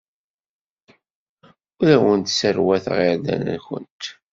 Ur 1.81 1.87
awent-sserwateɣ 1.95 2.97
irden-nwent. 3.09 4.03